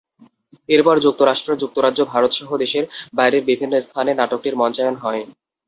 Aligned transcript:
এরপর 0.69 0.95
যুক্তরাষ্ট্র, 1.05 1.49
যুক্তরাজ্য, 1.61 1.99
ভারতসহ 2.11 2.49
দেশের 2.63 2.83
বাইরের 3.13 3.43
বিভিন্ন 3.49 3.73
স্থানে 3.85 4.11
নাটকটির 4.15 4.59
মঞ্চায়ন 4.61 4.95
হয়। 5.03 5.21